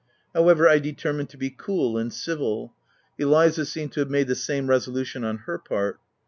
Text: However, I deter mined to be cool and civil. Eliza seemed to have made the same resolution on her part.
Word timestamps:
However, 0.33 0.67
I 0.67 0.79
deter 0.79 1.13
mined 1.13 1.29
to 1.29 1.37
be 1.37 1.51
cool 1.55 1.95
and 1.95 2.11
civil. 2.11 2.73
Eliza 3.19 3.67
seemed 3.67 3.91
to 3.91 3.99
have 3.99 4.09
made 4.09 4.29
the 4.29 4.33
same 4.33 4.67
resolution 4.67 5.23
on 5.23 5.37
her 5.45 5.59
part. 5.59 5.99